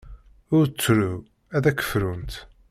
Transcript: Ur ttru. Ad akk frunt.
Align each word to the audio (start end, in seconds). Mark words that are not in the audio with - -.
Ur 0.55 0.65
ttru. 0.67 1.11
Ad 1.55 1.63
akk 1.69 1.81
frunt. 1.91 2.33